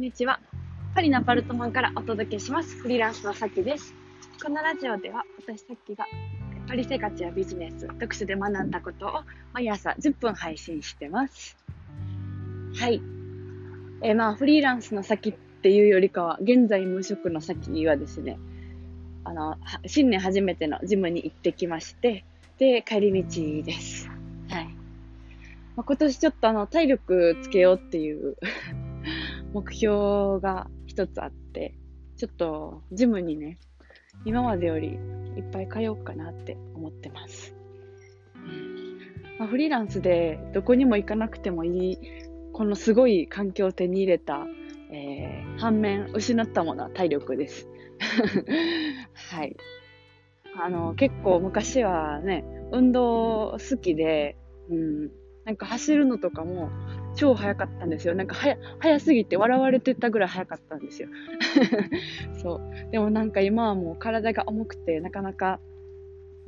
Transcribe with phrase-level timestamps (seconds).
[0.00, 0.40] んにちは。
[0.94, 2.74] パリのパルトマンからお届けします。
[2.78, 3.94] フリーランスのさきです。
[4.42, 6.06] このラジオでは、私さきが
[6.66, 9.10] パリ生活やビジネス、読書で学んだことを
[9.52, 11.54] 毎朝10分配信してます。
[12.76, 13.02] はい。
[14.00, 18.38] えー、まあ、フリーランスの先っていうよりかは、現在無職の先はですね、
[19.24, 22.24] あの、新年初めてのジムに行ってきまして、
[22.56, 24.08] で、帰り道です。
[24.48, 24.64] はい。
[25.76, 28.38] まあ、今年ちょっとあの、体力つけようっていう
[29.52, 31.74] 目標が一つあって、
[32.16, 33.58] ちょっとジムにね、
[34.24, 34.88] 今までより
[35.36, 37.54] いっぱい通おうかなって思ってます。
[39.38, 41.98] まあ、フリーランスでどこにも行かなくてもいい、
[42.52, 44.46] このすごい環境を手に入れた、
[44.92, 47.66] えー、反面失ったものは体力です。
[49.30, 49.56] はい。
[50.62, 54.36] あの、結構昔はね、運動好きで、
[54.68, 55.10] うん、
[55.44, 56.68] なんか走るのとかも
[57.20, 58.14] 超早かったんですよ。
[58.14, 61.08] なんか早、早すぎて笑われてたぐらい早かったんですよ。
[62.42, 62.90] そう。
[62.90, 65.60] でもなんか今はもう体が重くて、なかなか、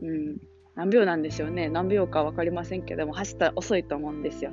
[0.00, 0.38] うん、
[0.74, 1.68] 何秒なんでしょうね。
[1.68, 4.50] 何秒か分かりませんけども、走ったら遅いと思うんですよ。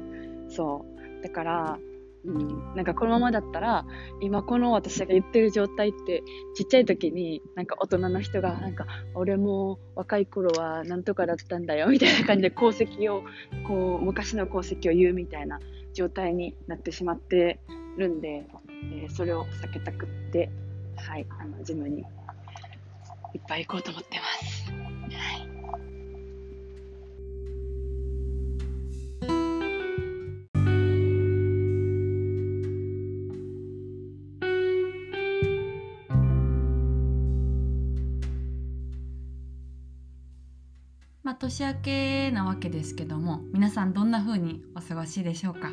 [0.50, 0.86] そ
[1.22, 1.24] う。
[1.24, 1.80] だから、
[2.26, 3.86] うん、なんかこのままだったら
[4.20, 6.22] 今この私が言ってる状態って
[6.54, 13.24] ちっちゃい時になんか大人の人がなんか俺も若い頃はなんとかだったんだよみたいな感じで功績を
[13.66, 15.62] こう昔の功績を言うみたいな
[15.94, 17.60] 状態になってしまって
[17.98, 18.46] るんで、
[18.94, 20.50] えー、それを避けたくって
[20.96, 22.00] はいあのジムに
[23.34, 24.59] いっぱい行こうと思ってます。
[41.30, 45.70] まあ、年明けなわけですけども皆さんどんな風にお過ごしでしょうか？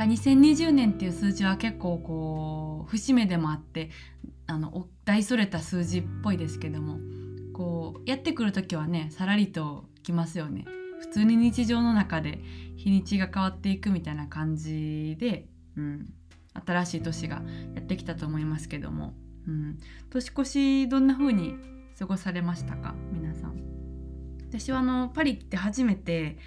[0.00, 3.90] が2020年っていう数字は結構こう節目でもあって
[4.48, 6.98] あの大それた数字っぽいですけども
[7.54, 10.64] こうやってくる時はねさらりときますよね。
[10.98, 12.40] 普通に日常の中で
[12.76, 15.46] 日にちが変わっていくみたいな感じで、
[15.76, 16.12] うん、
[16.66, 17.42] 新しい年が
[17.76, 19.14] やってきたと思いますけども、
[19.46, 19.78] うん、
[20.10, 21.54] 年越しどんな風に
[21.96, 22.92] 過ごされましたか？
[23.12, 23.75] 皆さん。
[24.58, 26.38] 私はあのパリって初めて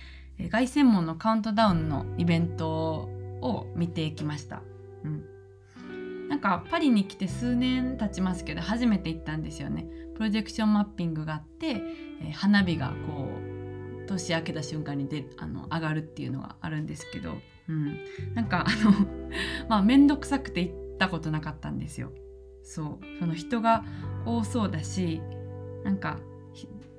[0.50, 3.10] 凱旋門のカウントダウンのイベント
[3.42, 4.64] を見てきました。
[5.04, 5.26] うん
[6.30, 9.88] なんかパリに来て数年経ちますけど初めて行ったんですよね。
[10.16, 11.82] プロジェクションマッピングがあって、
[12.22, 13.30] え花火がこ
[14.04, 17.34] う年明けた瞬間にであの上がるっていうのがあるんですけど、
[17.68, 17.98] うん、
[18.36, 18.92] なんかあの
[19.70, 22.12] まあ面倒くさくて行ったことなかったんですよ。
[22.64, 23.84] そうその人が
[24.26, 25.22] 多そうだし
[25.84, 26.20] なんか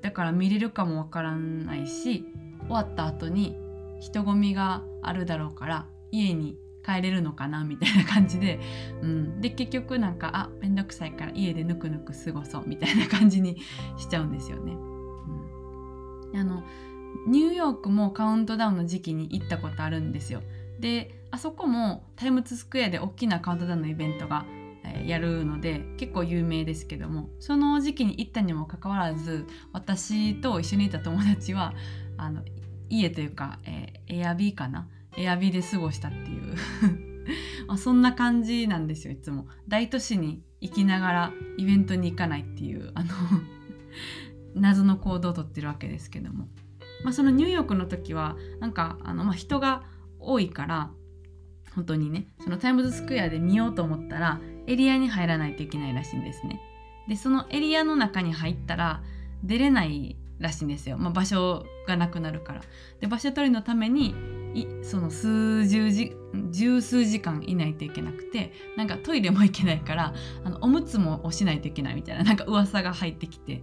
[0.03, 2.27] だから見れるかもわからないし
[2.63, 3.57] 終わった後に
[4.01, 8.59] 人混みがあるだろうから家に帰れるのかなみたいな感じで、
[9.03, 13.59] うん、で結局なんかあめんどくさいから家でぬくぬく過ごそうみたいな感じに
[13.99, 14.73] しちゃうんですよね。
[16.33, 16.63] うん、あの
[17.27, 20.43] ニューヨークもカウントダウンの時期に行ったことあるんですよ。
[20.79, 24.47] であそこもタイムズスクエアで大きなカウントダウンのイベントが
[25.07, 31.75] やるので結構有名ですけどもその時期に行ったにもかかわらず私と一緒にいた友達は
[32.17, 32.43] あの
[32.89, 34.89] 家というか、えー、エアビーかな？
[35.17, 36.55] エアビーで過ごしたっていう。
[37.67, 39.47] まあそんな感じなんですよいつも。
[39.69, 43.11] 大都市に行きながらイベントに行かないっていうあの
[44.55, 46.49] 謎の行動をとってるわけですけども、
[47.05, 49.85] まあ、そのニューヨークの時はなんかあの、まあ、人が
[50.19, 50.91] 多いから
[51.75, 56.61] 本当にねそのタイムズスクエアで見ようと思ったらエリアに入らないといけないらしいんですね。
[57.09, 59.03] でそのエリアの中に入ったら
[59.43, 62.63] 出れないらしいんですよ、まあ、場所がなくなるから。
[63.01, 64.15] で場所取りのために
[64.83, 66.13] その数十時
[66.51, 73.63] 十数時間いないといけなくてなんかトイレも行けないからあのおむつも押しないといけないみたいななんか噂が入ってきて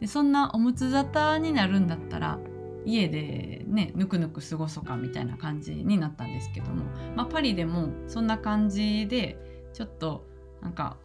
[0.00, 2.38] でそんなおむつ沙汰になるんだったら
[2.84, 6.84] 家でねぬくぬく過ごそうかみたいな感じになったんですけども、
[7.16, 9.38] まあ、パリでもそんな感じで
[9.72, 10.26] ちょっと
[10.64, 10.96] なんか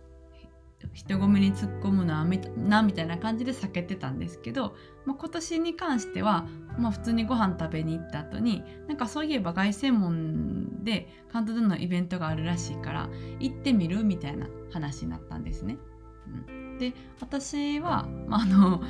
[0.94, 2.25] 人混みに突っ込むのは
[2.57, 4.75] なみたいな感じで避けてたんですけど、
[5.06, 6.47] まあ、今年に関しては、
[6.77, 13.09] まあ、普通にご飯食べに行った後になんかそういえば凱旋門でカウントダウンのイベントがあるらしいから
[13.39, 15.77] 行ってみるみたいな話になったんですね。
[16.47, 18.81] うん、で私は、まあ、あの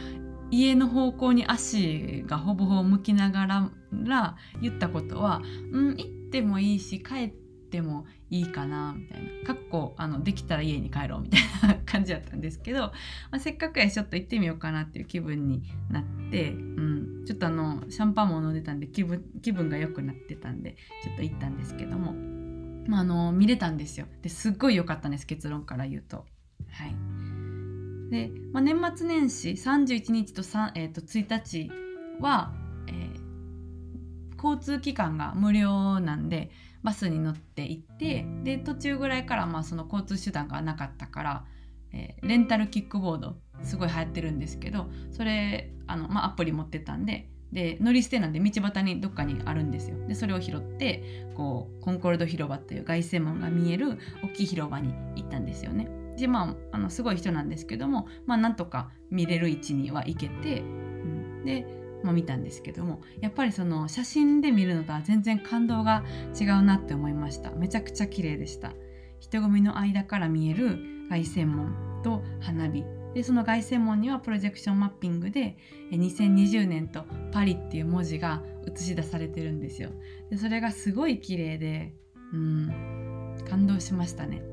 [0.51, 3.45] 家の方向に足がほぼほぼ向きなが
[3.91, 5.41] ら言ったことは
[5.71, 9.29] 「うん行ってもいいし帰ってってもいいかなみたいな。
[9.45, 12.93] かっこあのできたら家に帰ろうみたいな感じだったんですけど、ま
[13.31, 22.13] あ、せっかくやちょっと行ってみようかなっていう気分になって、うん、ちょっとあのシャンパンも飲んでたんで気分気分が良くなってたんでちょっと行ったんですけども。
[22.87, 24.07] まあ、あの見れたんですよ。
[24.23, 26.25] ですっごい良かったんです結論から言うと。
[26.71, 26.95] はい。
[28.09, 30.41] で、まあ、年末年始31日と,、
[30.73, 31.71] えー、と1日
[32.19, 32.51] は、
[32.87, 36.49] えー、交通機関が無料なんで
[36.83, 41.45] バスに乗って行ってで途中ぐらいからまあその交通手段がなかったから、
[41.91, 49.97] えー、レンタルキックボードすごい流行ってるんですけどそれあの、まあ、アプリ持ってたんでで乗り捨てなんで道端にどっかにあるんですよ。
[50.07, 55.89] でそれを拾ってこうコンコルド広場という凱旋門が見える大きい広場に行ったんですよね。
[56.15, 61.65] でまああのすごい人なんですけどもまあなんとか見れる位置には行けて、うん、で、
[62.03, 66.03] まあ、見たんですけどもやっぱりその写真で見るのとは全然感動が
[66.39, 67.51] 違うなって思いました。
[67.51, 68.73] めちゃくちゃ綺麗でした。
[69.19, 70.79] 人混みの間から見える
[71.09, 72.83] 凱旋門と花火。
[73.13, 75.57] でその凱旋門にはプロジェクションマッピングで
[75.91, 79.89] 2020年とパリっていう文字が映し出されてるんですよ。
[80.29, 81.93] でそれがすごい綺麗で
[82.33, 84.43] うん感動しましたね。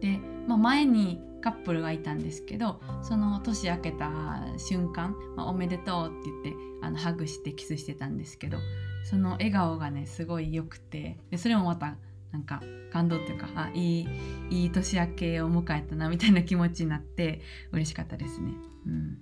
[0.00, 0.18] で、
[0.48, 4.10] まあ、前にカップルがいたんですけどその年明けた
[4.58, 8.58] 瞬間「まあ、おめでとう」って言ってあのハグしてキスしてたんですけど
[9.04, 11.96] その笑顔がねすごい良くてでそれもまた
[12.32, 14.08] なんか感動っていうかあいい
[14.50, 17.40] いい年明けを迎えたなみたいな気持ちになって
[17.72, 18.52] 嬉しかったですね。
[18.86, 19.18] うん。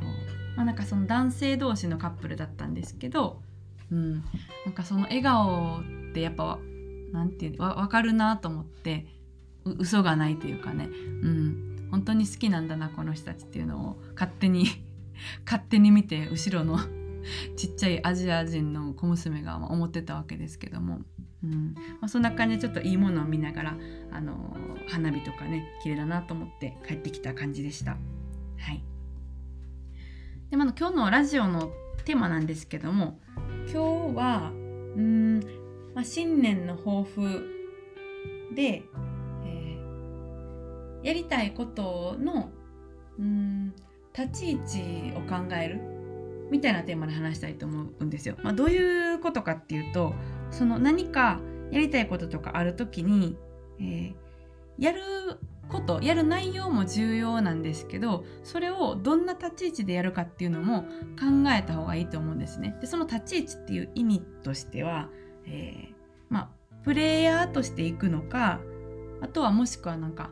[0.00, 0.08] そう。
[0.56, 3.42] まあ、なんかその男性同士のカップルだったんですけど、
[3.90, 4.24] うん、
[4.64, 6.58] なんかその笑顔ってやっぱ
[7.12, 9.06] なんていうわ分かるなと思って
[9.78, 10.88] 嘘がないというかね、
[11.22, 14.66] うん、本当に好きなんだなこの人たちっていうのを勝手に
[15.44, 16.78] 勝手に見て後ろの
[17.56, 21.00] ちっちゃいアジア人の小娘が思ってたわけですけども、
[21.42, 21.74] うん。
[21.74, 23.78] まあ、そんな感じでちょっといいものを見ながら、
[24.12, 24.56] あの、
[24.88, 27.96] 花火とかね綺麗だなと思って帰ってきた感じでした。
[28.58, 28.82] はい。
[30.50, 31.72] でまあ、今日のラジオの
[32.04, 33.18] テーマなんですけども
[33.72, 34.52] 今日は
[34.96, 35.40] うん、
[35.94, 37.56] まあ、新年の抱負
[38.54, 38.84] で、
[41.06, 42.50] やりたいことの
[43.16, 43.72] うん
[44.12, 45.80] 立ち位置を考える
[46.50, 48.36] みたいなテーマで話したいと思うんですよ。
[48.42, 50.14] まあ、どういうことかっていうと
[50.50, 53.36] その何かやりたいこととかある時に、
[53.78, 54.14] えー、
[54.78, 55.02] やる
[55.68, 62.76] ことやる内容も重要なんですけどそれをどんな立ち位置でやるかっていうのも考えた方がいいと思うんですね。
[62.80, 65.08] でその立ち位置っていう意味としては、
[65.46, 65.94] えー、
[66.30, 66.50] まあ
[66.82, 68.60] プレイヤーとしていくのか
[69.20, 70.30] あとはもしくはなんか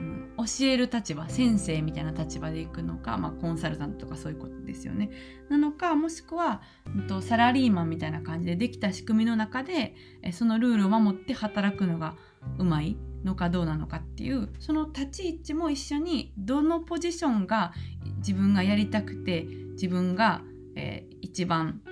[0.00, 5.10] うん、教える立場先生みたいな立場で行くのか、まあ、コンサルタントとかそういうことですよね。
[5.48, 12.16] なのかもしくは、うん、とサラリーマンみたいな感じでできた仕組みの中でえそのルールを守って働くのが
[12.58, 17.72] うまいのかどうなのかっていうその立ち位置も一緒にどのポジションが
[18.18, 20.42] 自分がやりたくて自分が、
[20.74, 21.82] えー、一番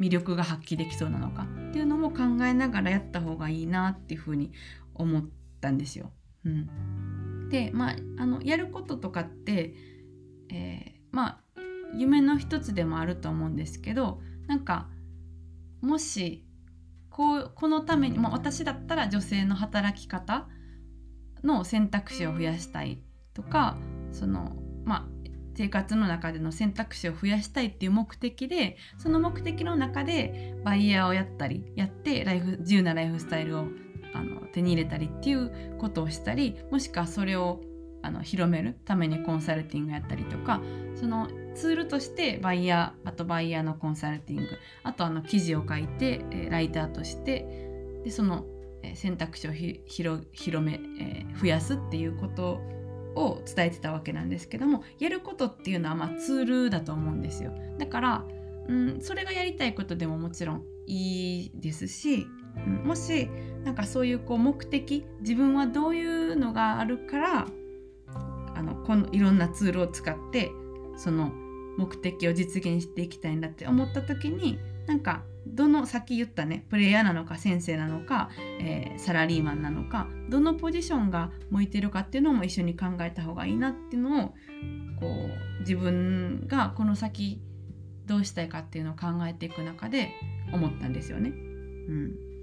[0.00, 4.52] 魅力が発揮できそうなのかっていうのも考えながらやった方がいいなっていうふうに
[4.94, 5.24] 思っ
[5.60, 6.12] たんですよ。
[6.44, 6.68] うん
[7.50, 9.74] でまああのやることとかって、
[10.50, 11.60] えー、まあ
[11.94, 14.88] 夢の一つでもあると思うんですけどなんか
[15.80, 16.44] もし
[17.10, 20.46] こうこのために、まあ、私だったら女性の働き方
[21.42, 23.00] の選択肢を増やしたい
[23.34, 23.76] とか
[24.12, 25.16] そのまあ
[25.56, 33.64] 生活の中での選択肢を増やしたいっていう目的でその目的の中でバイヤーをやったりやってライフ自由なライフスタイルを
[34.16, 37.60] あの手に入れたりっていうことをしたりもしくはそれを
[38.02, 40.60] あの広めるためにコンサルティングやったりとか
[40.94, 44.48] そのツールとしてバイヤーあとバイヤーのコンサルティング
[44.84, 47.66] あとあの記事を書いて、えライターとして
[48.04, 48.44] でその、
[48.94, 50.22] 選択肢を広
[50.62, 52.60] め、えー、増やすっていうこと
[53.16, 57.52] を伝えてたわけなんですけどもやることっていうのはまツールだと思うんですよ。
[57.78, 58.24] だから、
[58.68, 62.28] うん、それがやりたいことでももちろんいいですし、
[62.84, 63.28] もし
[63.64, 67.46] なんかそういうこう目的自分はどういうのがあるから
[68.54, 70.50] あのこのいろんなツールを使って
[70.96, 71.32] その
[71.76, 84.28] 目的を実現していきたいんだって思った時になんかどのさっき言ったねプレイヤーなのか先生なのか、えー、サラリーマンなのかどのポジションが向いてるかっていうのも一緒に考えた方がいいなっていうのを
[85.00, 85.06] こ
[85.58, 87.40] う自分がこの先
[88.06, 90.10] どうしたいかっていうのを考えていく中で
[90.52, 91.30] 思ったんですよね。
[91.30, 92.35] うん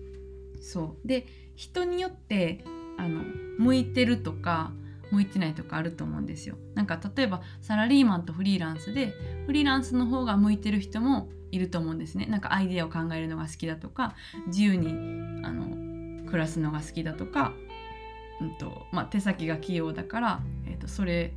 [0.64, 1.08] そう。
[1.08, 2.64] で人によって
[2.98, 3.24] あの
[3.60, 4.72] 向いてるとか
[5.12, 6.56] 向いてないとかあると思うんですよ。
[6.74, 9.14] なんか例えばサラリーマンとフリーランスで
[9.46, 12.26] フリーランスの方が向いてる人もいると思うんですね。
[12.26, 14.16] なんかアイデアを考えるのが好きだとか
[14.48, 14.88] 自由に
[15.46, 17.54] あの暮らすのが好きだとか、
[18.42, 21.34] うんとまあ、手先が器用だから、えーと、それ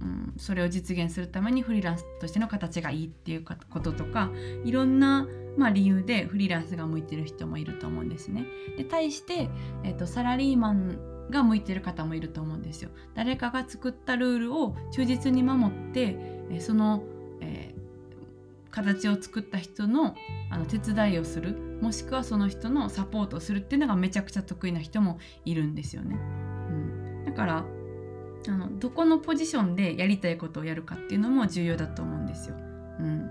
[0.00, 4.30] うん、それを実現するためにフリーランスとしての形がいいっていうこととか
[4.64, 5.26] いろんな、
[5.56, 8.44] まあ、理由でフリーランスが向いてる人もいると思うんですね。
[8.76, 9.48] で対して、
[9.84, 12.90] えーと、サラリーマンが向いてる方もいると思うんですよ。
[13.14, 16.16] 誰かが作ったルールを忠実に守って
[16.60, 17.02] その、
[17.40, 20.14] えー、形を作った人の
[20.50, 26.16] あの手伝いをするもしくはその人のサポートをするっていうのがめちゃくちゃ得意な人もいるんですよね。
[26.16, 27.64] うん、だから
[28.46, 32.56] あのどこのポジションでやりたいことをやるかっていうのも重要だと思うんですよ。
[33.00, 33.30] うん、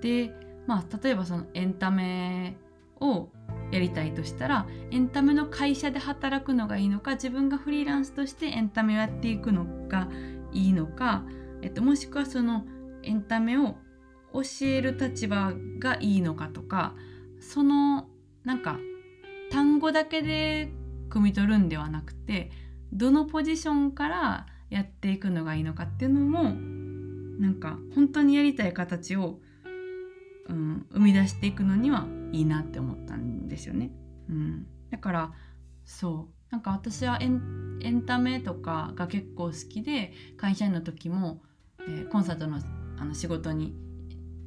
[0.00, 0.32] で
[0.66, 2.56] まあ例えばそのエンタメ
[3.00, 3.28] を
[3.70, 10.08] やりたいとしたらエンタメの会社で働くのがいいのか自分がフリーランスとしてエンタメをやっていくのが
[10.52, 11.24] いいのか、
[11.62, 12.64] えっと、もしくはその
[13.02, 13.76] エンタメを
[14.32, 16.94] 教える立場がいいのかとか
[17.40, 18.08] その
[18.44, 18.78] なんか
[19.50, 20.72] 単語だけで
[21.08, 22.50] 汲み取るんではなくて
[22.92, 26.42] どのポジションからやっていくのがいいのかっていうのも
[27.38, 29.38] なんか本当にやりたい形を、
[30.48, 33.90] うん、生み出していくのにはいいなって思ったんですよね。
[34.28, 35.32] うん、だから
[35.84, 36.34] そう。
[36.50, 41.42] なんか私はエンエンタメとかが結構好きで会社員の時も、
[41.80, 42.58] えー、コンサートの
[42.98, 43.74] あの仕事に、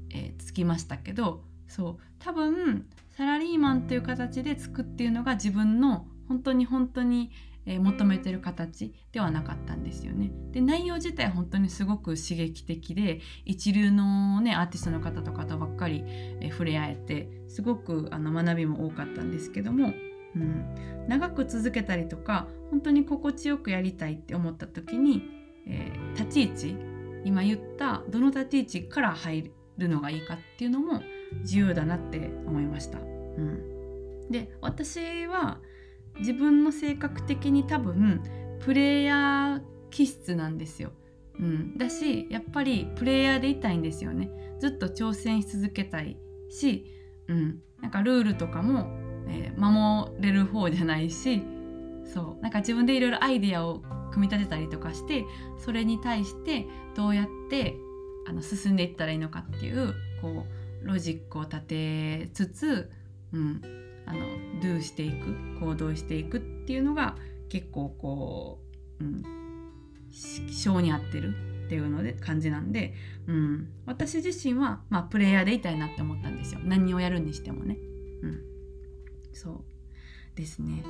[0.10, 1.98] えー、就きましたけどそう。
[2.20, 7.32] 多分サラリーマンという形でつくっていうのが自分の本当に本当に
[7.66, 10.32] えー、求めてる形ではなかったんですよね。
[10.52, 19.94] で内容自体本当にすごく刺激的で一流の、ね、アーティストの方とかとばっかり、えー、触れ合えてすごくあの学びも多かったんですけども、
[20.36, 25.24] うん、長く続けたりとか本当に心地よくやりたいって思った時に、
[25.68, 26.92] えー、立ち位置
[27.24, 31.02] 今言ったどの立ち位置から入るのがいいかっていうのも
[31.46, 33.00] 重要だなって思いました。
[33.00, 35.60] うん、で私は
[36.22, 38.24] 自分の性格的に多分
[38.62, 40.92] プレイヤー気質なんですよ。
[41.40, 44.30] うん、だしやっぱりプレイヤーでいたいんですよね。
[44.60, 46.18] ずっと挑戦し続けたい
[46.50, 46.86] し、
[47.28, 48.88] うん、なんかルールとかも、
[49.28, 51.42] えー、守れる方じゃないし
[52.06, 55.26] そうなんか自分でいろいろアイデアを組み立てたりとかして
[55.58, 57.76] それに対してどうやって
[58.28, 60.46] あの進んでいったらいいのかっていうこ
[60.84, 62.92] うロジックを立てつつ、
[63.34, 63.62] うん、
[64.06, 64.20] あの
[64.62, 67.16] do していく行動していくっていうのが
[67.50, 68.62] 結構こ
[69.00, 69.24] う、うん、
[70.12, 71.34] 性に合ってる
[71.66, 72.94] っていうので感じなんで、
[73.28, 77.78] うん、私自身は、まあ、プレイヤーでいたいなって思ったんですよ何をやるにしてもね。
[78.22, 78.42] うん、
[79.34, 80.84] そうですね。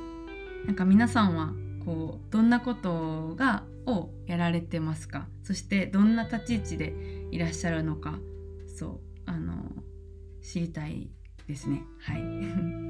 [0.66, 1.52] なんか皆さんは
[1.84, 5.26] こうどんなことがをやられてますか？
[5.42, 6.94] そしてどんな立ち位置で
[7.32, 8.18] いらっしゃるのか
[8.78, 9.54] そうあの
[10.40, 11.10] 知りたい
[11.48, 11.82] ですね。
[12.00, 12.22] はい。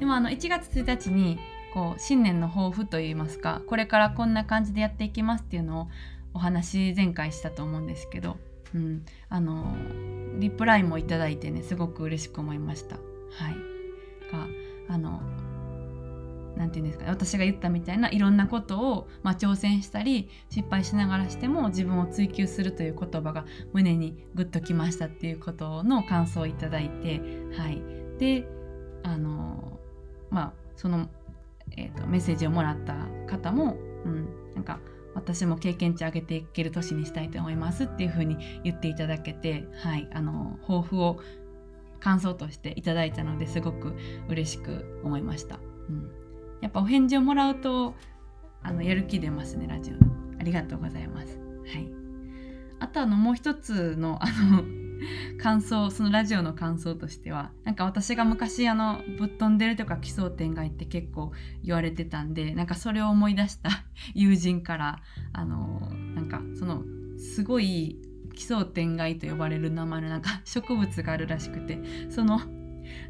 [0.00, 1.38] でもあの1月1日に
[1.74, 5.88] こう新年の抱負といいますかこれからこんな感じでやっていきますっていうのを
[6.32, 8.38] お話前回したと思うんですけど、
[8.74, 9.76] うん、あの
[10.38, 12.96] リプライもいただいてねすごく嬉しく思いました。
[12.96, 13.00] は
[13.50, 13.54] い、
[14.32, 14.46] が
[14.88, 15.20] あの
[16.56, 27.20] なんていうんですかね私が言ったみたいないろんなことを、まあ、挑戦したり失敗しながらしても自分を追求するという言葉が胸にグッときましたっていうことの感想をいただいて
[27.56, 27.82] はい。
[28.18, 28.46] で
[29.02, 29.79] あの
[30.30, 31.08] まあその、
[31.76, 32.94] えーと、メッセージをもらった
[33.26, 34.80] 方も、うん、なんか
[35.14, 41.20] 私も経験値上げていける年にしたいと思いますっていうふうに言っていただけてはいあの抱負を
[41.98, 43.94] 感想としていただいたのですごく
[44.28, 45.60] 嬉しく思いました。
[45.88, 46.10] うん。
[46.60, 47.94] やっぱお返事をもらうと
[48.62, 49.94] あのやる気出ますねラジオ
[50.38, 51.38] ありがとうございます。
[51.66, 51.90] はい。
[52.78, 54.64] あとあのもう一つのあの
[55.40, 63.70] 感想そのラジオの感想としてはなんか私が昔あのぶっ飛んでるとか奇想天外って結構言われてたんでなんかそれを思い出した
[64.14, 65.02] 友人から
[65.32, 66.84] あのなんかその
[67.18, 67.98] すごい
[68.34, 71.80] 奇想天外と呼ばれる名前のなんか植物があるらしくて
[72.10, 72.40] その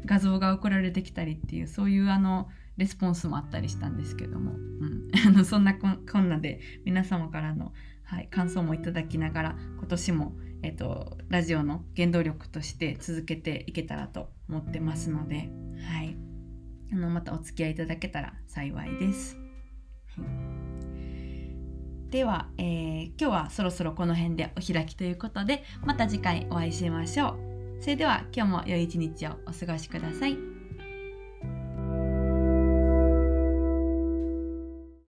[0.05, 7.73] 画像が送られてきたりっていうそういうあのレスポンスもあったりしたんですけども、うん、 そんなこんなで皆様からの、
[8.11, 15.49] はい、感想もいただきながら今年も、えっと、ラジオの原動力として続けていけたらと思ってますので、
[15.89, 16.17] はい、
[16.91, 19.37] あのまたお付き合いいただけたら幸いです。
[22.09, 27.37] では、えー、今日はそろそろこの辺でお開きということでまた次回お会いしましょ
[27.79, 27.79] う。
[27.79, 30.50] それでは今日も良い一日をお過ごしください。